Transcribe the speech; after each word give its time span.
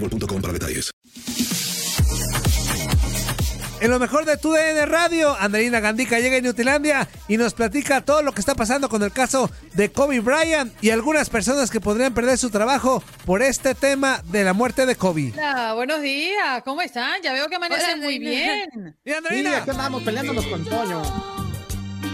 boostmobile.com 0.00 0.40
para 0.40 0.52
detalles. 0.52 0.90
En 3.78 3.90
lo 3.90 3.98
mejor 3.98 4.24
de 4.24 4.38
tu 4.38 4.52
DN 4.52 4.86
Radio, 4.86 5.36
Andreina 5.38 5.80
Gandica 5.80 6.18
llega 6.18 6.38
a 6.38 6.40
Newtilandia 6.40 7.06
y 7.28 7.36
nos 7.36 7.52
platica 7.52 8.00
todo 8.00 8.22
lo 8.22 8.32
que 8.32 8.40
está 8.40 8.54
pasando 8.54 8.88
con 8.88 9.02
el 9.02 9.12
caso 9.12 9.50
de 9.74 9.92
Kobe 9.92 10.20
Bryant 10.20 10.72
y 10.82 10.90
algunas 10.90 11.28
personas 11.28 11.70
que 11.70 11.78
podrían 11.78 12.14
perder 12.14 12.38
su 12.38 12.48
trabajo 12.48 13.02
por 13.26 13.42
este 13.42 13.74
tema 13.74 14.22
de 14.24 14.44
la 14.44 14.54
muerte 14.54 14.86
de 14.86 14.96
Kobe. 14.96 15.32
Hola, 15.34 15.74
buenos 15.74 16.00
días, 16.00 16.62
¿cómo 16.64 16.80
están? 16.80 17.20
Ya 17.22 17.34
veo 17.34 17.48
que 17.48 17.56
amanecen 17.56 18.00
muy 18.00 18.18
bien. 18.18 18.96
Y 19.04 19.12
Andreina, 19.12 19.58
aquí 19.58 19.70
andamos 19.70 20.02
peleándonos 20.02 20.46
con 20.46 20.64
Toño. 20.64 21.02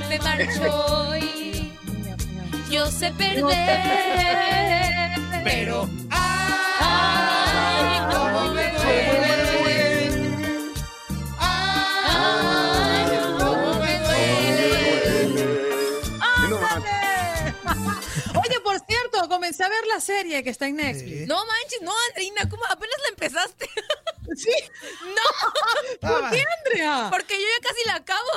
Me 0.09 0.19
marcho 0.19 1.17
y 1.17 1.73
yo 2.73 2.91
sé 2.91 3.13
perder, 3.13 3.53
pero 5.45 5.89
comencé 19.43 19.65
a 19.65 19.69
ver 19.69 19.87
la 19.87 20.01
serie 20.01 20.45
que 20.45 20.51
está 20.51 20.67
en 20.67 20.77
Netflix. 20.77 21.27
No 21.27 21.45
manches, 21.45 21.83
no, 21.83 21.93
Andreina, 22.09 22.49
¿cómo 22.49 22.65
apenas 22.67 22.97
la 23.03 23.09
empezaste? 23.09 23.69
¿Sí? 24.37 24.51
No, 26.01 26.09
¿Por 26.09 26.31
qué, 26.31 26.45
Andrea? 26.59 27.09
porque 27.11 27.35
yo 27.35 27.41
ya 27.45 27.69
casi 27.69 27.87
la 27.87 27.95
acabo. 27.97 28.31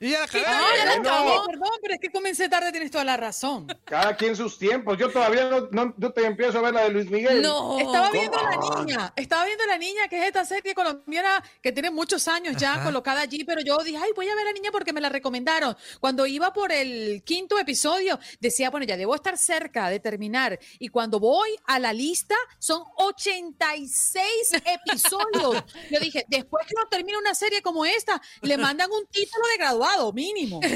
Y 0.00 0.10
ya 0.10 0.20
la 0.20 0.26
¿Qué 0.28 0.42
cagaron. 0.42 0.66
tal? 0.68 0.78
Ya 0.78 0.84
la 0.84 0.96
no. 0.98 1.44
Perdón, 1.46 1.70
pero 1.82 1.94
es 1.94 2.00
que 2.00 2.10
comencé 2.10 2.48
tarde, 2.48 2.70
tienes 2.70 2.90
toda 2.90 3.04
la 3.04 3.16
razón. 3.16 3.66
Cada 3.84 4.16
quien 4.16 4.36
sus 4.36 4.58
tiempos. 4.58 4.96
Yo 4.98 5.10
todavía 5.10 5.48
no, 5.48 5.68
no, 5.70 5.94
no 5.96 6.12
te 6.12 6.24
empiezo 6.24 6.58
a 6.58 6.62
ver 6.62 6.74
la 6.74 6.82
de 6.84 6.90
Luis 6.90 7.10
Miguel. 7.10 7.42
No. 7.42 7.78
Estaba 7.78 8.10
viendo 8.10 8.38
a 8.38 8.42
la 8.42 8.56
niña, 8.56 9.12
estaba 9.16 9.44
viendo 9.44 9.64
a 9.64 9.66
la 9.66 9.78
niña, 9.78 10.08
que 10.08 10.18
es 10.20 10.26
esta 10.26 10.44
serie 10.44 10.74
colombiana 10.74 11.42
que 11.62 11.72
tiene 11.72 11.90
muchos 11.90 12.28
años 12.28 12.56
ya 12.56 12.74
Ajá. 12.74 12.84
colocada 12.84 13.20
allí, 13.20 13.44
pero 13.44 13.60
yo 13.60 13.78
dije, 13.78 13.98
ay, 14.02 14.10
voy 14.14 14.28
a 14.28 14.34
ver 14.34 14.44
a 14.46 14.50
la 14.50 14.52
niña 14.52 14.70
porque 14.70 14.92
me 14.92 15.00
la 15.00 15.08
recomendaron. 15.08 15.76
Cuando 16.00 16.26
iba 16.26 16.52
por 16.52 16.72
el 16.72 17.22
quinto 17.24 17.58
episodio, 17.58 18.18
decía, 18.40 18.70
bueno, 18.70 18.86
ya 18.86 18.96
debo 18.96 19.14
estar 19.14 19.36
cerca 19.38 19.88
de 19.88 20.00
terminar. 20.00 20.58
Y 20.78 20.88
cuando 20.88 21.18
voy 21.20 21.56
a 21.66 21.78
la 21.78 21.92
lista, 21.92 22.34
son 22.58 22.82
86 22.96 24.22
episodios. 24.64 25.64
Yo 25.90 26.00
dije, 26.00 26.24
después 26.28 26.66
que 26.66 26.74
no 26.76 26.86
termine 26.88 27.18
una 27.18 27.34
serie 27.34 27.62
como 27.62 27.84
esta, 27.84 28.20
le 28.42 28.56
mandan 28.56 28.90
un 28.90 29.06
título 29.06 29.46
de 29.48 29.56
graduado, 29.58 29.87
mínimo. 30.12 30.60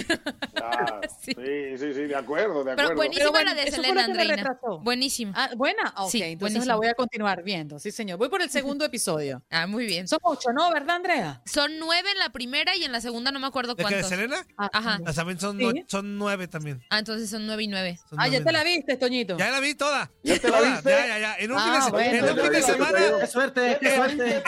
Ah, 0.64 1.00
Sí. 1.22 1.32
sí. 1.34 1.78
sí, 1.78 1.94
sí, 1.94 2.00
de 2.02 2.16
acuerdo, 2.16 2.58
de 2.64 2.74
Pero 2.76 2.88
acuerdo. 2.88 2.94
buenísima 2.96 3.18
Pero 3.18 3.32
bueno, 3.32 3.54
la 3.54 3.64
de 3.64 3.70
Selena 3.70 4.04
Andreina. 4.04 4.58
Buenísima. 4.82 5.32
Ah, 5.36 5.50
¿Buena? 5.56 5.92
Ok, 5.96 6.10
Sí, 6.10 6.18
entonces 6.22 6.38
buenísimo. 6.40 6.64
la 6.66 6.76
voy 6.76 6.86
a 6.86 6.94
continuar 6.94 7.42
viendo. 7.42 7.78
Sí, 7.78 7.90
señor. 7.90 8.16
Voy 8.18 8.28
por 8.28 8.42
el 8.42 8.50
segundo 8.50 8.84
episodio. 8.84 9.42
Ah, 9.50 9.66
muy 9.66 9.86
bien. 9.86 10.06
Son 10.08 10.18
ocho, 10.22 10.50
¿no? 10.52 10.70
¿Verdad, 10.72 10.96
Andrea? 10.96 11.42
Son 11.46 11.78
nueve 11.78 12.08
en 12.12 12.18
la 12.18 12.30
primera 12.30 12.76
y 12.76 12.84
en 12.84 12.92
la 12.92 13.00
segunda 13.00 13.30
no 13.32 13.40
me 13.40 13.46
acuerdo 13.48 13.74
¿De 13.74 13.82
qué, 13.84 13.88
de 13.96 14.00
cuántos. 14.02 14.10
Selena? 14.10 14.46
Ah, 14.56 14.70
Ajá. 14.72 14.98
Ah, 15.04 15.12
También 15.12 15.38
son, 15.40 15.58
Sí. 15.58 15.64
no- 15.64 15.72
son 15.88 16.16
nueve 16.18 16.46
también. 16.48 16.82
Ah, 16.90 17.00
entonces 17.00 17.28
son 17.28 17.46
nueve 17.46 17.64
y 17.64 17.68
nueve. 17.68 17.98
Son 18.08 18.18
Ah, 18.20 18.26
ya 18.26 18.30
nueve. 18.40 18.44
te 18.46 18.52
la 18.52 18.64
viste, 18.64 18.96
Toñito. 18.96 19.36
Ya 19.36 19.50
la 19.50 19.60
vi 19.60 19.74
toda. 19.74 20.10
¿Ya 20.22 20.38
te 20.38 20.48
la 20.48 20.60
viste? 20.60 20.90
Ya, 20.90 21.06
ya, 21.06 21.18
ya. 21.18 21.36
En 21.38 21.50
un 21.52 21.58
Ah, 21.58 21.62
fin 21.64 21.72
de, 21.84 21.90
bueno. 21.90 22.44
en 22.46 22.52
Ya 22.52 22.62
semana. 22.62 22.98
Qué 23.20 23.26
suerte, 23.26 23.78
qué 23.80 23.96
suerte. 23.96 24.42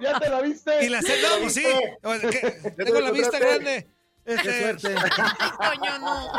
¿Ya 0.00 0.18
te 0.20 0.28
la 0.28 0.40
viste? 0.42 0.84
Y 0.84 0.88
la 0.88 1.00
sé, 1.02 1.14
no, 1.22 1.28
pues 1.42 1.54
sí. 1.54 1.64
Tengo 2.76 3.00
la 3.00 3.10
vista 3.10 3.38
grande. 3.38 3.87
Este, 4.28 4.42
Qué 4.42 4.60
suerte. 4.60 4.94
Coño, 5.56 5.98
no. 6.00 6.32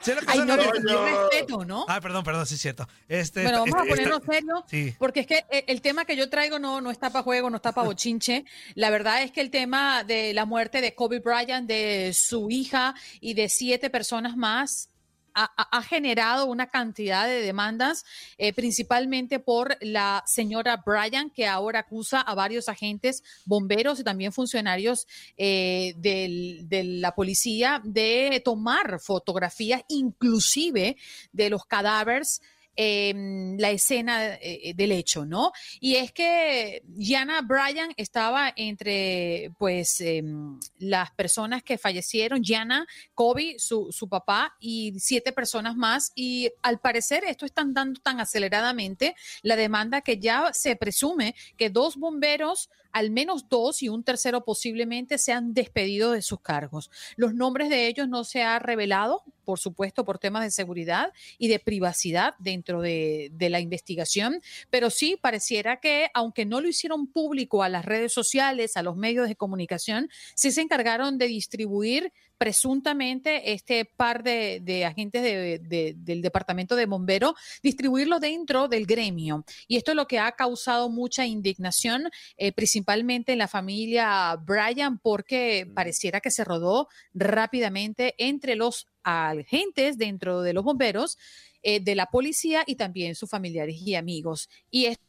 ¿sí 0.00 0.12
lo 0.14 0.20
que 0.20 0.26
Ay, 0.28 0.38
no, 0.40 0.56
respeto, 0.56 1.64
¿no? 1.64 1.84
Ah, 1.88 2.00
perdón, 2.00 2.22
perdón, 2.22 2.46
sí 2.46 2.54
es 2.54 2.60
cierto. 2.60 2.86
Este, 3.08 3.42
Bueno, 3.42 3.60
vamos 3.60 3.74
a 3.74 3.78
este- 3.82 3.90
ponernos 3.90 4.20
esta- 4.20 4.32
serios, 4.32 4.60
Sí. 4.68 4.94
porque 4.98 5.20
es 5.20 5.26
que 5.26 5.44
eh, 5.50 5.64
el 5.66 5.80
tema 5.82 6.04
que 6.04 6.16
yo 6.16 6.30
traigo 6.30 6.58
no, 6.58 6.80
no 6.80 6.90
está 6.90 7.10
para 7.10 7.22
juego, 7.24 7.50
no 7.50 7.56
está 7.56 7.72
para 7.72 7.86
bochinche. 7.88 8.44
La 8.74 8.90
verdad 8.90 9.22
es 9.22 9.32
que 9.32 9.40
el 9.40 9.50
tema 9.50 10.04
de 10.04 10.32
la 10.34 10.44
muerte 10.44 10.80
de 10.80 10.94
Kobe 10.94 11.18
Bryant, 11.18 11.66
de 11.66 12.12
su 12.14 12.48
hija 12.50 12.94
y 13.20 13.34
de 13.34 13.48
siete 13.48 13.90
personas 13.90 14.36
más, 14.36 14.88
ha, 15.36 15.82
generado 15.82 16.46
una 16.46 16.68
cantidad 16.68 17.26
de 17.26 17.42
demandas, 17.42 18.04
eh, 18.38 18.52
principalmente 18.54 19.38
por 19.38 19.76
la 19.82 20.22
señora 20.26 20.82
Bryant, 20.84 21.32
que 21.32 21.46
ahora 21.46 21.80
acusa 21.80 22.20
a 22.20 22.34
varios 22.34 22.68
agentes, 22.68 23.22
bomberos 23.44 24.00
y 24.00 24.04
también 24.04 24.32
funcionarios 24.32 25.06
eh, 25.36 25.94
del- 25.98 26.68
de 26.68 26.84
la 26.84 27.14
policía 27.14 27.82
de 27.84 28.40
tomar 28.44 28.98
fotografías, 29.00 29.82
inclusive 29.88 30.96
de 31.32 31.50
los 31.50 31.66
cadáveres 31.66 32.40
em, 32.76 33.56
la 33.58 33.70
escena 33.70 34.34
eh, 34.34 34.72
del 34.74 34.92
hecho, 34.92 35.24
¿no? 35.24 35.52
Y 35.80 35.96
es 35.96 36.12
que 36.12 36.82
Jana 36.98 37.42
Bryan 37.42 37.92
estaba 37.96 38.52
entre, 38.54 39.52
pues, 39.58 40.00
em, 40.00 40.58
las 40.78 41.10
personas 41.12 41.62
que 41.62 41.78
fallecieron, 41.78 42.42
Jana, 42.44 42.86
Kobe, 43.14 43.56
su, 43.58 43.90
su 43.92 44.08
papá 44.08 44.56
y 44.60 44.94
siete 44.98 45.32
personas 45.32 45.76
más. 45.76 46.12
Y 46.14 46.50
al 46.62 46.78
parecer 46.80 47.24
esto 47.24 47.46
están 47.46 47.74
dando 47.74 48.00
tan 48.00 48.20
aceleradamente 48.20 49.14
la 49.42 49.56
demanda 49.56 50.00
que 50.00 50.18
ya 50.18 50.52
se 50.52 50.76
presume 50.76 51.34
que 51.56 51.70
dos 51.70 51.96
bomberos 51.96 52.70
al 52.96 53.10
menos 53.10 53.50
dos 53.50 53.82
y 53.82 53.90
un 53.90 54.04
tercero 54.04 54.42
posiblemente 54.42 55.18
sean 55.18 55.52
despedidos 55.52 56.14
de 56.14 56.22
sus 56.22 56.40
cargos. 56.40 56.90
Los 57.16 57.34
nombres 57.34 57.68
de 57.68 57.88
ellos 57.88 58.08
no 58.08 58.24
se 58.24 58.42
han 58.42 58.62
revelado, 58.62 59.22
por 59.44 59.58
supuesto, 59.58 60.06
por 60.06 60.18
temas 60.18 60.44
de 60.44 60.50
seguridad 60.50 61.12
y 61.36 61.48
de 61.48 61.58
privacidad 61.58 62.36
dentro 62.38 62.80
de, 62.80 63.28
de 63.34 63.50
la 63.50 63.60
investigación, 63.60 64.40
pero 64.70 64.88
sí 64.88 65.18
pareciera 65.20 65.78
que, 65.78 66.08
aunque 66.14 66.46
no 66.46 66.62
lo 66.62 66.68
hicieron 66.68 67.06
público 67.06 67.62
a 67.62 67.68
las 67.68 67.84
redes 67.84 68.14
sociales, 68.14 68.78
a 68.78 68.82
los 68.82 68.96
medios 68.96 69.28
de 69.28 69.36
comunicación, 69.36 70.08
sí 70.34 70.50
se 70.50 70.62
encargaron 70.62 71.18
de 71.18 71.26
distribuir 71.26 72.14
presuntamente 72.38 73.52
este 73.52 73.84
par 73.84 74.22
de, 74.22 74.60
de 74.62 74.84
agentes 74.84 75.22
de- 75.22 75.58
de- 75.58 75.94
del 75.96 76.22
Departamento 76.22 76.76
de 76.76 76.86
Bomberos, 76.86 77.34
distribuirlo 77.62 78.20
dentro 78.20 78.68
del 78.68 78.86
gremio. 78.86 79.44
Y 79.68 79.76
esto 79.76 79.92
es 79.92 79.96
lo 79.96 80.06
que 80.06 80.18
ha 80.18 80.32
causado 80.32 80.88
mucha 80.90 81.26
indignación, 81.26 82.10
eh, 82.36 82.52
principalmente 82.52 83.32
en 83.32 83.38
la 83.38 83.48
familia 83.48 84.36
Bryan, 84.36 84.98
porque 84.98 85.66
pareciera 85.74 86.20
que 86.20 86.30
se 86.30 86.44
rodó 86.44 86.88
rápidamente 87.14 88.14
entre 88.18 88.56
los 88.56 88.86
agentes 89.02 89.98
dentro 89.98 90.42
de 90.42 90.52
los 90.52 90.64
bomberos, 90.64 91.16
eh, 91.62 91.80
de 91.80 91.94
la 91.94 92.06
policía 92.06 92.62
y 92.66 92.76
también 92.76 93.14
sus 93.14 93.30
familiares 93.30 93.76
y 93.84 93.94
amigos. 93.94 94.48
Y 94.70 94.86
esto 94.86 95.05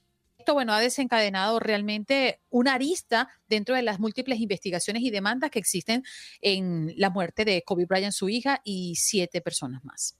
esto, 0.47 0.53
bueno, 0.53 0.71
ha 0.71 0.79
desencadenado 0.79 1.59
realmente 1.59 2.39
una 2.49 2.75
arista 2.75 3.27
dentro 3.49 3.75
de 3.75 3.81
las 3.81 3.99
múltiples 3.99 4.39
investigaciones 4.39 5.03
y 5.03 5.09
demandas 5.09 5.51
que 5.51 5.59
existen 5.59 6.03
en 6.39 6.93
la 6.95 7.09
muerte 7.09 7.43
de 7.43 7.63
Kobe 7.63 7.85
Bryant, 7.85 8.13
su 8.13 8.29
hija, 8.29 8.61
y 8.63 8.95
siete 8.95 9.41
personas 9.41 9.83
más. 9.83 10.17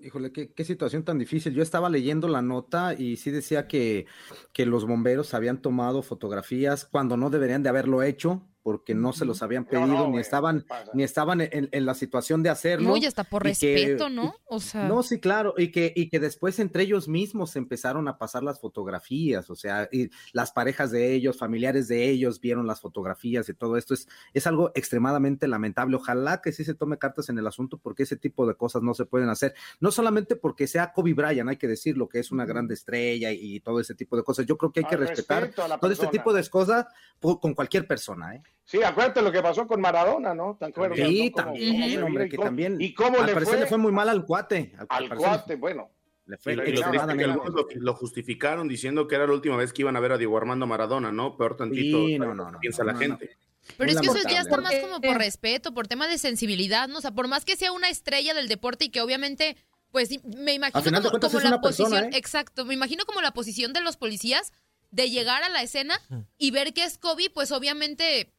Híjole, 0.00 0.32
qué, 0.32 0.64
situación 0.64 1.04
tan 1.04 1.16
difícil. 1.16 1.54
Yo 1.54 1.62
estaba 1.62 1.88
leyendo 1.88 2.26
la 2.26 2.42
nota 2.42 2.92
y 2.98 3.18
sí 3.18 3.30
decía 3.30 3.68
que, 3.68 4.06
que 4.52 4.66
los 4.66 4.84
bomberos 4.84 5.32
habían 5.32 5.62
tomado 5.62 6.02
fotografías 6.02 6.84
cuando 6.84 7.16
no 7.16 7.30
deberían 7.30 7.62
de 7.62 7.68
haberlo 7.68 8.02
hecho 8.02 8.48
porque 8.62 8.94
no 8.94 9.12
se 9.12 9.24
los 9.24 9.42
habían 9.42 9.64
pedido 9.64 9.86
no, 9.86 10.04
ni 10.04 10.10
güey, 10.12 10.20
estaban 10.20 10.64
ni 10.92 11.02
estaban 11.02 11.40
en, 11.40 11.68
en 11.72 11.86
la 11.86 11.94
situación 11.94 12.42
de 12.42 12.50
hacerlo. 12.50 12.90
No, 12.90 12.96
y 12.96 13.06
hasta 13.06 13.24
por 13.24 13.46
y 13.46 13.54
que- 13.54 13.74
respeto, 13.74 14.10
¿no? 14.10 14.34
O 14.46 14.60
sea. 14.60 14.86
No, 14.86 15.02
sí, 15.02 15.18
claro, 15.20 15.54
y 15.56 15.70
que, 15.70 15.92
y 15.96 16.08
que 16.08 16.20
después 16.20 16.58
entre 16.58 16.82
ellos 16.82 17.08
mismos 17.08 17.56
empezaron 17.56 18.08
a 18.08 18.18
pasar 18.18 18.42
las 18.42 18.60
fotografías, 18.60 19.48
o 19.50 19.56
sea, 19.56 19.88
y 19.90 20.10
las 20.32 20.52
parejas 20.52 20.90
de 20.90 21.14
ellos, 21.14 21.38
familiares 21.38 21.88
de 21.88 22.08
ellos 22.10 22.40
vieron 22.40 22.66
las 22.66 22.80
fotografías 22.80 23.48
y 23.48 23.54
todo 23.54 23.76
esto 23.76 23.94
es, 23.94 24.08
es 24.34 24.46
algo 24.46 24.72
extremadamente 24.74 25.48
lamentable. 25.48 25.96
Ojalá 25.96 26.40
que 26.42 26.52
sí 26.52 26.64
se 26.64 26.74
tome 26.74 26.98
cartas 26.98 27.28
en 27.28 27.38
el 27.38 27.46
asunto 27.46 27.78
porque 27.78 28.02
ese 28.02 28.16
tipo 28.16 28.46
de 28.46 28.54
cosas 28.54 28.82
no 28.82 28.94
se 28.94 29.06
pueden 29.06 29.28
hacer, 29.28 29.54
no 29.80 29.90
solamente 29.90 30.36
porque 30.36 30.66
sea 30.66 30.92
Kobe 30.92 31.14
Bryant, 31.14 31.48
hay 31.48 31.56
que 31.56 31.68
decirlo, 31.68 32.08
que 32.08 32.18
es 32.18 32.30
una 32.30 32.44
gran 32.44 32.70
estrella 32.70 33.32
y, 33.32 33.56
y 33.56 33.60
todo 33.60 33.80
ese 33.80 33.94
tipo 33.94 34.16
de 34.16 34.22
cosas. 34.22 34.46
Yo 34.46 34.56
creo 34.56 34.72
que 34.72 34.80
hay 34.80 34.86
que 34.86 34.94
Al 34.96 35.00
respetar 35.00 35.50
todo 35.52 35.90
este 35.90 36.06
tipo 36.08 36.32
de 36.32 36.46
cosas 36.48 36.86
con 37.20 37.54
cualquier 37.54 37.86
persona, 37.86 38.34
¿eh? 38.34 38.42
Sí, 38.70 38.80
acuérdate 38.84 39.20
lo 39.20 39.32
que 39.32 39.42
pasó 39.42 39.66
con 39.66 39.80
Maradona, 39.80 40.32
¿no? 40.32 40.56
¿Te 40.56 40.66
acuerdas? 40.66 40.96
Sí, 40.96 41.32
también, 41.34 41.94
cómo 41.96 42.06
hombre, 42.06 42.28
que 42.28 42.36
cómo- 42.36 42.46
también. 42.46 42.80
¿Y 42.80 42.94
cómo 42.94 43.18
al 43.18 43.26
le 43.26 43.32
parecer 43.32 43.54
fue? 43.54 43.60
le 43.62 43.66
fue 43.66 43.78
muy 43.78 43.90
mal 43.90 44.08
al 44.08 44.24
cuate. 44.24 44.72
Al, 44.88 45.08
cuate, 45.16 45.56
bueno. 45.56 45.90
Le 46.26 46.36
fue 46.38 46.52
Y 46.52 46.56
lo, 46.56 46.62
lo 46.62 46.70
es 46.70 47.52
lo, 47.52 47.66
lo 47.74 47.94
justificaron 47.94 48.68
diciendo 48.68 49.08
que 49.08 49.16
era 49.16 49.26
la 49.26 49.32
última 49.32 49.56
vez 49.56 49.72
que 49.72 49.82
iban 49.82 49.96
a 49.96 50.00
ver 50.00 50.12
a 50.12 50.18
Diego 50.18 50.36
Armando 50.36 50.68
Maradona, 50.68 51.10
¿no? 51.10 51.36
Peor 51.36 51.56
tantito. 51.56 52.06
Sí, 52.06 52.16
no, 52.16 52.32
no, 52.32 52.52
no, 52.52 52.60
piensa 52.60 52.84
no, 52.84 52.86
la 52.86 52.92
no, 52.92 52.98
gente. 53.00 53.36
Pero 53.76 53.92
Muy 53.92 53.96
es 53.96 54.00
que 54.12 54.18
eso 54.18 54.28
ya 54.28 54.40
está 54.42 54.56
más 54.58 54.76
como 54.76 55.00
por 55.00 55.18
respeto, 55.18 55.74
por 55.74 55.88
tema 55.88 56.06
de 56.06 56.18
sensibilidad, 56.18 56.86
¿no? 56.86 56.98
O 56.98 57.00
sea, 57.00 57.10
por 57.10 57.26
más 57.26 57.44
que 57.44 57.56
sea 57.56 57.72
una 57.72 57.88
estrella 57.88 58.34
del 58.34 58.46
deporte 58.46 58.84
y 58.84 58.90
que 58.90 59.00
obviamente, 59.00 59.56
pues 59.90 60.10
me 60.24 60.54
imagino 60.54 60.80
como, 61.02 61.18
como 61.18 61.26
es 61.26 61.32
la 61.44 61.60
persona, 61.60 61.60
posición, 61.60 62.04
¿eh? 62.04 62.10
exacto, 62.16 62.64
me 62.64 62.74
imagino 62.74 63.04
como 63.04 63.20
la 63.20 63.32
posición 63.32 63.72
de 63.72 63.80
los 63.80 63.96
policías 63.96 64.52
de 64.92 65.10
llegar 65.10 65.42
a 65.42 65.48
la 65.48 65.62
escena 65.62 66.00
y 66.38 66.52
ver 66.52 66.72
que 66.72 66.84
es 66.84 66.98
Kobe, 66.98 67.30
pues 67.30 67.50
obviamente, 67.50 68.32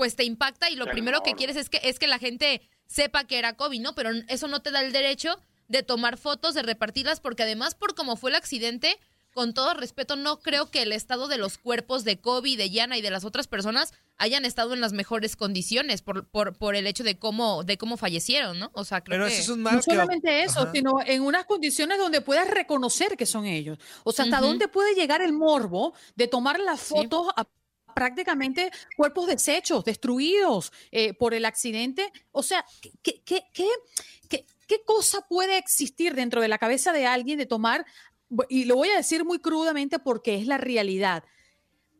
pues 0.00 0.16
te 0.16 0.24
impacta 0.24 0.70
y 0.70 0.76
lo 0.76 0.86
primero 0.86 1.22
que 1.22 1.34
quieres 1.34 1.56
es 1.56 1.68
que, 1.68 1.78
es 1.82 1.98
que 1.98 2.06
la 2.06 2.18
gente 2.18 2.62
sepa 2.86 3.24
que 3.24 3.38
era 3.38 3.52
Kobe, 3.52 3.80
¿no? 3.80 3.94
Pero 3.94 4.12
eso 4.28 4.48
no 4.48 4.62
te 4.62 4.70
da 4.70 4.80
el 4.80 4.94
derecho 4.94 5.38
de 5.68 5.82
tomar 5.82 6.16
fotos, 6.16 6.54
de 6.54 6.62
repartirlas, 6.62 7.20
porque 7.20 7.42
además 7.42 7.74
por 7.74 7.94
cómo 7.94 8.16
fue 8.16 8.30
el 8.30 8.36
accidente, 8.36 8.98
con 9.34 9.52
todo 9.52 9.74
respeto, 9.74 10.16
no 10.16 10.40
creo 10.40 10.70
que 10.70 10.80
el 10.80 10.92
estado 10.92 11.28
de 11.28 11.36
los 11.36 11.58
cuerpos 11.58 12.04
de 12.04 12.18
Kobe, 12.18 12.56
de 12.56 12.70
Yana 12.70 12.96
y 12.96 13.02
de 13.02 13.10
las 13.10 13.26
otras 13.26 13.46
personas 13.46 13.92
hayan 14.16 14.46
estado 14.46 14.72
en 14.72 14.80
las 14.80 14.94
mejores 14.94 15.36
condiciones 15.36 16.00
por, 16.00 16.26
por, 16.26 16.56
por 16.56 16.76
el 16.76 16.86
hecho 16.86 17.04
de 17.04 17.18
cómo, 17.18 17.62
de 17.62 17.76
cómo 17.76 17.98
fallecieron, 17.98 18.58
¿no? 18.58 18.70
O 18.72 18.84
sea, 18.86 19.02
creo 19.02 19.18
Pero 19.18 19.28
que... 19.28 19.34
eso 19.34 19.42
es 19.42 19.48
un 19.50 19.62
No 19.62 19.70
mal 19.70 19.80
que... 19.80 19.82
solamente 19.82 20.44
eso, 20.44 20.60
Ajá. 20.60 20.72
sino 20.72 20.92
en 21.04 21.20
unas 21.20 21.44
condiciones 21.44 21.98
donde 21.98 22.22
puedas 22.22 22.48
reconocer 22.48 23.18
que 23.18 23.26
son 23.26 23.44
ellos. 23.44 23.78
O 24.04 24.12
sea, 24.12 24.24
hasta 24.24 24.40
dónde 24.40 24.66
puede 24.66 24.94
llegar 24.94 25.20
el 25.20 25.34
morbo 25.34 25.92
de 26.16 26.26
tomar 26.26 26.58
las 26.58 26.80
fotos 26.80 27.28
a 27.36 27.44
prácticamente 28.00 28.70
cuerpos 28.96 29.26
deshechos, 29.26 29.84
destruidos 29.84 30.72
eh, 30.90 31.12
por 31.12 31.34
el 31.34 31.44
accidente. 31.44 32.10
O 32.32 32.42
sea, 32.42 32.64
¿qué, 32.80 33.20
qué, 33.26 33.44
qué, 33.52 33.68
qué- 34.26 34.46
qué 34.66 34.82
cosa 34.86 35.20
puede 35.28 35.58
existir 35.58 36.14
dentro 36.14 36.40
de 36.40 36.48
la 36.48 36.56
cabeza 36.56 36.94
de 36.94 37.04
alguien 37.04 37.36
de 37.38 37.44
tomar, 37.44 37.84
y 38.48 38.64
lo 38.64 38.76
voy 38.76 38.88
a 38.88 38.96
decir 38.96 39.22
muy 39.26 39.38
crudamente 39.38 39.98
porque 39.98 40.36
es 40.36 40.46
la 40.46 40.56
realidad, 40.56 41.24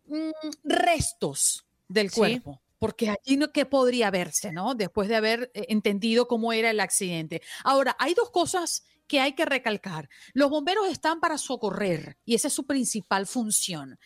mm, 0.07 0.31
restos 0.65 1.67
del 1.87 2.09
Sí. 2.09 2.17
cuerpo? 2.17 2.63
Porque 2.79 3.11
allí 3.11 3.37
no 3.37 3.53
que 3.53 3.67
podría 3.67 4.11
verse, 4.11 4.53
¿no? 4.53 4.75
Después 4.75 5.07
de 5.11 5.17
haber 5.17 5.51
eh, 5.53 5.67
entendido 5.69 6.27
cómo 6.27 6.55
era 6.55 6.71
el 6.71 6.81
accidente. 6.81 7.43
Ahora, 7.63 7.95
hay 7.99 8.15
dos 8.15 8.31
cosas 8.31 8.85
que 9.07 9.21
hay 9.21 9.35
que 9.35 9.45
recalcar. 9.45 10.09
Los 10.33 10.49
bomberos 10.49 10.89
están 10.89 11.21
para 11.21 11.37
socorrer 11.37 12.17
y 12.25 12.37
esa 12.37 12.49
es 12.49 12.55
su 12.55 12.65
principal 12.67 13.27
función. 13.27 13.99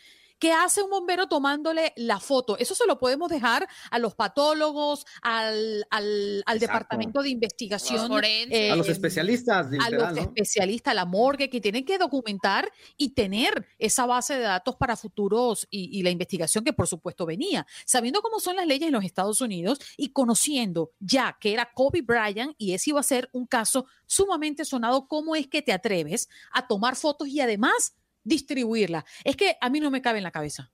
¿Qué 0.44 0.52
hace 0.52 0.82
un 0.82 0.91
bombero 0.91 1.26
tomándole 1.26 1.94
la 1.96 2.20
foto? 2.20 2.58
Eso 2.58 2.75
se 2.75 2.87
lo 2.87 2.99
podemos 2.99 3.31
dejar 3.31 3.67
a 3.91 3.99
los 3.99 4.14
patólogos, 4.14 5.06
al, 5.23 5.87
al- 5.88 6.43
al 6.44 6.58
departamento 6.58 7.23
de 7.23 7.31
investigación. 7.31 8.08
Forense. 8.08 8.70
a 8.70 8.76
los 8.76 8.88
eh, 8.91 8.93
especialistas, 8.93 9.69
a 9.81 9.88
los 9.91 10.12
¿no? 10.12 10.20
especialistas, 10.20 10.91
a 10.91 10.94
la 10.96 11.06
morgue, 11.06 11.49
que 11.49 11.62
tienen 11.62 11.87
que 11.87 11.96
documentar 11.96 12.70
y 12.99 13.14
tener 13.14 13.67
esa 13.79 14.05
base 14.05 14.35
de 14.35 14.41
datos 14.43 14.76
para 14.76 14.99
futuros 14.99 15.67
y, 15.70 15.99
y 15.99 16.02
la 16.02 16.11
investigación 16.11 16.62
que 16.62 16.75
por 16.75 16.88
supuesto 16.88 17.25
venía. 17.25 17.67
Sabiendo 17.87 18.20
cómo 18.20 18.38
son 18.38 18.56
las 18.56 18.67
leyes 18.67 18.88
en 18.88 18.93
los 18.93 19.05
Estados 19.05 19.41
Unidos 19.41 19.79
y 19.96 20.11
conociendo 20.11 20.93
ya 21.00 21.38
que 21.41 21.55
era 21.55 21.70
Kobe 21.73 22.02
Bryant 22.02 22.55
y 22.58 22.75
ese 22.75 22.91
iba 22.91 23.00
a 23.00 23.02
ser 23.02 23.31
un 23.32 23.46
caso 23.46 23.87
sumamente 24.05 24.67
sonado, 24.67 25.08
¿cómo 25.08 25.37
es 25.37 25.46
que 25.46 25.62
te 25.62 25.73
atreves 25.73 26.29
a 26.52 26.67
tomar 26.67 26.96
fotos 26.96 27.29
y 27.29 27.41
además 27.41 27.94
distribuirlas? 28.24 29.04
Es 29.22 29.36
que 29.36 29.56
a 29.60 29.70
mí 29.70 29.80
no 29.80 29.90
me 29.90 30.02
cabe 30.02 30.18
en 30.18 30.24
la 30.24 30.30
cabeza. 30.32 30.70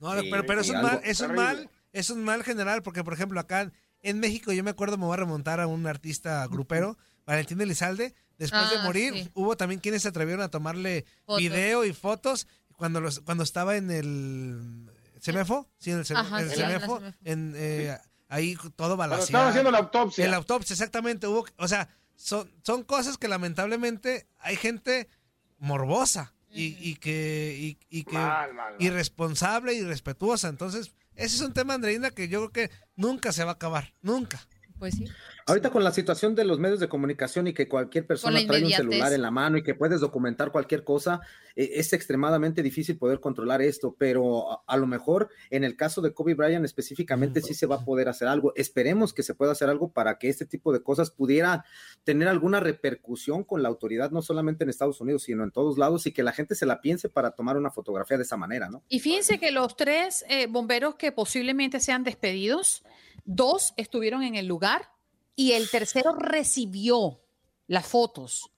No, 0.00 0.18
Sí, 0.20 0.28
pero, 0.30 0.46
pero 0.46 0.60
es 0.60 0.68
un 0.70 0.80
mal, 0.80 1.00
es 1.04 1.20
un 1.20 1.34
mal, 1.34 1.70
es 1.92 2.10
un 2.10 2.24
mal 2.24 2.44
general, 2.44 2.82
porque 2.82 3.02
por 3.04 3.12
ejemplo 3.14 3.40
acá 3.40 3.70
en 4.02 4.20
México 4.20 4.52
yo 4.52 4.62
me 4.62 4.70
acuerdo, 4.70 4.96
me 4.96 5.04
voy 5.06 5.14
a 5.14 5.16
remontar 5.18 5.58
a 5.60 5.66
un 5.66 5.86
artista 5.86 6.46
grupero, 6.46 6.96
Valentín 7.26 7.60
Elizalde, 7.60 8.14
después 8.38 8.70
de 8.70 8.76
Ah, 8.76 8.82
morir, 8.84 9.12
sí. 9.14 9.30
hubo 9.34 9.56
también 9.56 9.80
quienes 9.80 10.02
se 10.02 10.08
atrevieron 10.08 10.40
a 10.42 10.50
tomarle 10.50 11.04
Fotos. 11.26 11.38
video 11.42 11.84
y 11.84 11.92
fotos 11.92 12.46
cuando 12.76 13.00
los, 13.00 13.18
cuando 13.20 13.42
estaba 13.42 13.76
en 13.76 13.90
el 13.90 14.88
CEMEFO, 15.20 15.68
sí, 15.78 15.90
en 15.90 15.98
el, 15.98 16.06
CEMEFO, 16.06 16.26
Ajá, 16.28 16.40
en 16.42 16.44
el 16.48 16.54
sí, 16.54 16.62
en 16.62 16.62
la 16.62 16.68
CEMEFO, 16.78 16.98
CEMEFO. 16.98 17.18
en, 17.24 17.54
eh, 17.56 17.98
ahí 18.28 18.54
todo 18.54 18.70
Pero 18.90 18.96
balaseado. 18.96 19.24
estaban 19.24 19.48
haciendo 19.48 19.70
la 19.72 19.78
autopsia. 19.78 20.24
En 20.24 20.30
la 20.30 20.36
autopsia, 20.36 20.74
exactamente. 20.74 21.26
Hubo, 21.26 21.44
o 21.56 21.66
sea, 21.66 21.88
son, 22.14 22.48
son 22.62 22.84
cosas 22.84 23.18
que 23.18 23.26
lamentablemente 23.26 24.28
hay 24.38 24.54
gente 24.54 25.08
morbosa 25.58 26.34
y, 26.50 26.76
y 26.80 26.96
que, 26.96 27.56
y, 27.58 27.78
y 27.90 28.04
que 28.04 28.14
Mal, 28.14 28.54
mal, 28.54 28.72
mal. 28.72 28.74
irresponsable 28.78 29.74
y 29.74 29.78
irrespetuosa. 29.78 30.48
Entonces, 30.48 30.94
ese 31.14 31.36
es 31.36 31.40
un 31.42 31.52
tema, 31.52 31.74
Andreina, 31.74 32.10
que 32.10 32.28
yo 32.28 32.48
creo 32.48 32.68
que 32.68 32.74
nunca 32.96 33.32
se 33.32 33.44
va 33.44 33.50
a 33.50 33.54
acabar. 33.54 33.94
Nunca. 34.02 34.40
Pues 34.78 34.94
sí. 34.94 35.06
Ahorita 35.46 35.70
con 35.70 35.82
la 35.82 35.92
situación 35.92 36.34
de 36.34 36.44
los 36.44 36.58
medios 36.58 36.78
de 36.78 36.88
comunicación 36.88 37.46
y 37.46 37.54
que 37.54 37.68
cualquier 37.68 38.06
persona 38.06 38.38
trae 38.46 38.64
un 38.64 38.70
celular 38.70 39.12
en 39.12 39.22
la 39.22 39.30
mano 39.30 39.56
y 39.58 39.62
que 39.62 39.74
puedes 39.74 40.00
documentar 40.00 40.52
cualquier 40.52 40.84
cosa, 40.84 41.20
eh, 41.56 41.70
es 41.74 41.92
extremadamente 41.92 42.62
difícil 42.62 42.98
poder 42.98 43.20
controlar 43.20 43.62
esto, 43.62 43.96
pero 43.98 44.52
a, 44.52 44.64
a 44.66 44.76
lo 44.76 44.86
mejor 44.86 45.30
en 45.50 45.64
el 45.64 45.76
caso 45.76 46.02
de 46.02 46.12
Kobe 46.12 46.34
Bryant 46.34 46.64
específicamente 46.64 47.40
sí 47.40 47.54
se 47.54 47.66
va 47.66 47.76
a 47.76 47.84
poder 47.84 48.08
hacer 48.08 48.28
algo. 48.28 48.52
Esperemos 48.56 49.12
que 49.12 49.22
se 49.22 49.34
pueda 49.34 49.52
hacer 49.52 49.68
algo 49.68 49.92
para 49.92 50.18
que 50.18 50.28
este 50.28 50.46
tipo 50.46 50.72
de 50.72 50.82
cosas 50.82 51.10
pudiera 51.10 51.64
tener 52.04 52.28
alguna 52.28 52.60
repercusión 52.60 53.44
con 53.44 53.62
la 53.62 53.68
autoridad, 53.68 54.10
no 54.10 54.22
solamente 54.22 54.64
en 54.64 54.70
Estados 54.70 55.00
Unidos, 55.00 55.22
sino 55.24 55.44
en 55.44 55.50
todos 55.50 55.78
lados 55.78 56.06
y 56.06 56.12
que 56.12 56.22
la 56.22 56.32
gente 56.32 56.54
se 56.54 56.66
la 56.66 56.80
piense 56.80 57.08
para 57.08 57.32
tomar 57.32 57.56
una 57.56 57.70
fotografía 57.70 58.16
de 58.16 58.22
esa 58.22 58.36
manera, 58.36 58.68
¿no? 58.68 58.82
Y 58.88 59.00
fíjense 59.00 59.38
que 59.38 59.50
los 59.50 59.76
tres 59.76 60.24
eh, 60.28 60.46
bomberos 60.46 60.96
que 60.96 61.12
posiblemente 61.12 61.80
sean 61.80 62.04
despedidos, 62.04 62.82
dos 63.28 63.74
estuvieron 63.76 64.22
en 64.22 64.34
el 64.36 64.46
lugar 64.46 64.90
y 65.36 65.52
el 65.52 65.70
tercero 65.70 66.14
recibió 66.14 67.20
las 67.66 67.86
fotos 67.86 68.50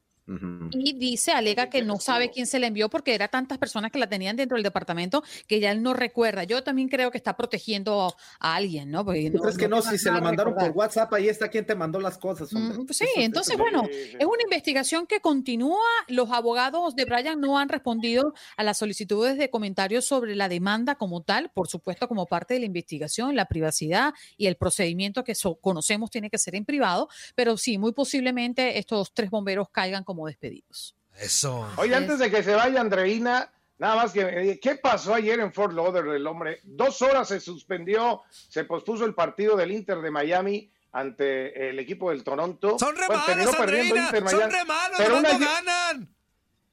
y 0.73 0.93
dice, 0.95 1.33
alega 1.33 1.69
que 1.69 1.83
no 1.83 1.99
sabe 1.99 2.31
quién 2.31 2.47
se 2.47 2.59
la 2.59 2.67
envió 2.67 2.89
porque 2.89 3.15
era 3.15 3.29
tantas 3.29 3.59
personas 3.59 3.91
que 3.91 3.99
la 3.99 4.09
tenían 4.09 4.37
dentro 4.37 4.57
del 4.57 4.63
departamento 4.63 5.23
que 5.47 5.61
ya 5.61 5.73
él 5.73 5.83
no 5.83 5.95
recuerda. 5.95 6.45
Yo 6.45 6.63
también 6.63 6.89
creo 6.89 7.11
que 7.11 7.19
está 7.19 7.37
protegiendo 7.37 8.15
a 8.39 8.55
alguien, 8.55 8.91
¿no? 8.91 9.05
Porque 9.05 9.31
¿Tú 9.31 9.39
crees 9.39 9.59
que 9.59 9.69
no? 9.69 9.83
Si 9.83 9.99
se 9.99 10.11
lo 10.11 10.21
mandaron 10.21 10.55
por 10.55 10.71
WhatsApp, 10.71 11.13
ahí 11.15 11.29
está 11.29 11.49
quien 11.49 11.67
te 11.67 11.75
mandó 11.75 12.01
las 12.01 12.19
cosas. 12.19 12.51
pues 12.51 12.97
sí, 12.97 13.07
entonces, 13.17 13.57
bueno, 13.57 13.83
es 13.91 14.27
una 14.27 14.43
investigación 14.43 15.07
que 15.07 15.21
continúa. 15.21 15.79
Los 16.09 16.31
abogados 16.31 16.95
de 16.95 17.05
Brian 17.05 17.41
no 17.41 17.59
han 17.59 17.69
respondido 17.69 18.35
a 18.57 18.63
las 18.63 18.79
solicitudes 18.79 19.39
de 19.39 19.51
comentarios 19.51 20.07
sobre 20.07 20.37
la 20.37 20.49
demanda 20.49 20.95
como 20.95 21.23
tal, 21.23 21.51
por 21.55 21.69
supuesto, 21.69 22.09
como 22.09 22.27
parte 22.27 22.55
de 22.55 22.61
la 22.61 22.67
investigación, 22.67 23.35
la 23.35 23.47
privacidad 23.47 24.15
y 24.37 24.47
el 24.47 24.57
procedimiento 24.57 25.25
que 25.25 25.35
conocemos 25.61 26.11
tiene 26.11 26.31
que 26.31 26.39
ser 26.39 26.55
en 26.55 26.65
privado, 26.65 27.09
pero 27.35 27.57
sí, 27.57 27.79
muy 27.79 27.93
posiblemente 27.93 28.79
estos 28.79 29.13
tres 29.13 29.31
bomberos 29.31 29.69
caigan 29.71 30.05
como 30.05 30.20
despedidos. 30.27 30.97
Eso. 31.19 31.69
Oye, 31.77 31.95
antes 31.95 32.19
de 32.19 32.31
que 32.31 32.43
se 32.43 32.55
vaya 32.55 32.81
Andreina, 32.81 33.51
nada 33.79 33.97
más 33.97 34.13
que, 34.13 34.21
eh, 34.21 34.61
¿qué 34.61 34.77
pasó 34.77 35.15
ayer 35.15 35.41
en 35.41 35.53
Fort 35.53 35.75
Lauderdale, 35.75 36.29
hombre? 36.29 36.61
Dos 36.63 37.03
horas 37.03 37.29
se 37.29 37.41
suspendió, 37.41 38.23
se 38.31 38.65
pospuso 38.65 39.05
el 39.05 39.15
partido 39.15 39.57
del 39.57 39.73
Inter 39.73 40.01
de 40.01 40.11
Miami 40.11 40.71
ante 40.93 41.71
el 41.71 41.79
equipo 41.79 42.11
del 42.11 42.25
Toronto. 42.25 42.79
Son 42.79 42.97
re 42.97 43.09
malos, 43.09 43.55
son 43.55 43.67
re 43.67 44.65
malos, 44.65 44.97
pero 44.97 45.21
no 45.21 45.39
ganan. 45.39 46.15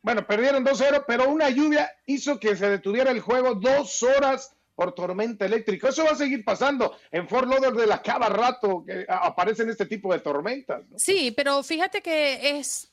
Bueno, 0.02 0.26
perdieron 0.26 0.64
2-0, 0.64 1.04
pero 1.06 1.30
una 1.30 1.50
lluvia 1.50 1.92
hizo 2.06 2.40
que 2.40 2.56
se 2.56 2.70
detuviera 2.70 3.12
el 3.12 3.20
juego 3.20 3.56
dos 3.56 4.02
horas 4.04 4.56
por 4.74 4.94
tormenta 4.94 5.46
eléctrica. 5.46 5.90
Eso 5.90 6.06
va 6.06 6.12
a 6.12 6.16
seguir 6.16 6.46
pasando 6.46 6.96
en 7.12 7.28
Fort 7.28 7.50
Lauderdale 7.50 7.92
a 7.92 8.02
cada 8.02 8.30
rato 8.30 8.84
que 8.86 9.06
aparecen 9.10 9.70
este 9.70 9.86
tipo 9.86 10.14
de 10.14 10.20
tormentas. 10.20 10.84
Sí, 10.96 11.34
pero 11.36 11.64
fíjate 11.64 12.02
que 12.02 12.58
es 12.58 12.90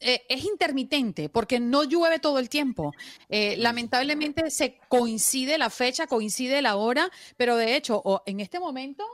eh, 0.00 0.24
es 0.28 0.44
intermitente 0.44 1.28
porque 1.28 1.58
no 1.60 1.84
llueve 1.84 2.18
todo 2.18 2.38
el 2.38 2.48
tiempo. 2.48 2.92
Eh, 3.28 3.56
lamentablemente 3.58 4.50
se 4.50 4.78
coincide 4.88 5.58
la 5.58 5.70
fecha, 5.70 6.06
coincide 6.06 6.62
la 6.62 6.76
hora, 6.76 7.10
pero 7.36 7.56
de 7.56 7.76
hecho, 7.76 8.02
en 8.26 8.40
este 8.40 8.60
momento 8.60 9.04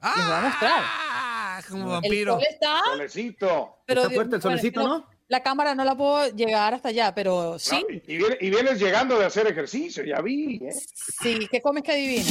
¡Ah! 0.00 0.14
les 0.16 0.26
voy 0.26 0.34
a 0.34 0.40
mostrar. 0.40 1.64
Como 1.68 1.88
vampiro. 1.90 2.38
El 2.38 2.46
está, 2.46 2.80
solecito. 2.84 3.78
Pero 3.86 4.02
está 4.02 4.14
fuerte 4.14 4.36
el 4.36 4.42
solecito, 4.42 4.82
¿no? 4.82 5.06
La 5.28 5.42
cámara 5.42 5.74
no 5.74 5.84
la 5.84 5.96
puedo 5.96 6.28
llegar 6.30 6.74
hasta 6.74 6.90
allá, 6.90 7.12
pero 7.12 7.58
sí. 7.58 7.84
y, 8.06 8.16
vienes, 8.16 8.78
llegando 8.78 9.18
de 9.18 9.26
hacer 9.26 9.48
ejercicio, 9.48 10.04
ya 10.04 10.20
vi. 10.20 10.56
¿eh? 10.64 10.72
Sí, 11.20 11.48
¿qué 11.50 11.60
comes 11.60 11.82
que 11.82 11.92
adivina? 11.92 12.30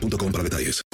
boostmobile 0.00 0.32
para 0.32 0.42
detalles. 0.42 0.93